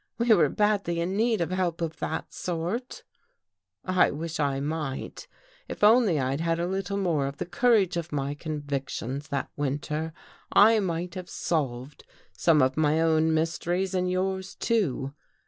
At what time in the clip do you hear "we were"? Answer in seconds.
0.17-0.49